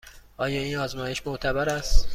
آیا 0.37 0.61
این 0.61 0.77
آزمایش 0.77 1.27
معتبر 1.27 1.69
است؟ 1.69 2.09